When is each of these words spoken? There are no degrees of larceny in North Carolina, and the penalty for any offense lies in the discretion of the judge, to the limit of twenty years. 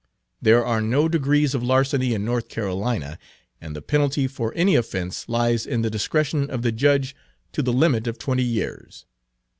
There 0.41 0.65
are 0.65 0.81
no 0.81 1.07
degrees 1.07 1.53
of 1.53 1.61
larceny 1.61 2.15
in 2.15 2.25
North 2.25 2.47
Carolina, 2.49 3.19
and 3.61 3.75
the 3.75 3.83
penalty 3.83 4.25
for 4.27 4.51
any 4.55 4.73
offense 4.73 5.29
lies 5.29 5.63
in 5.67 5.83
the 5.83 5.91
discretion 5.91 6.49
of 6.49 6.63
the 6.63 6.71
judge, 6.71 7.15
to 7.51 7.61
the 7.61 7.71
limit 7.71 8.07
of 8.07 8.17
twenty 8.17 8.41
years. 8.41 9.05